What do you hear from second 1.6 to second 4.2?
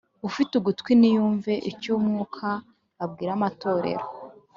icyo Umwuka abwira amatorero.